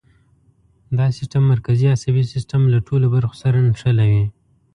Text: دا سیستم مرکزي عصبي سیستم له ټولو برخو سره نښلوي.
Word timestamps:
دا 0.97 1.05
سیستم 1.17 1.43
مرکزي 1.53 1.87
عصبي 1.95 2.23
سیستم 2.33 2.61
له 2.73 2.79
ټولو 2.87 3.07
برخو 3.15 3.35
سره 3.43 3.57
نښلوي. 3.67 4.23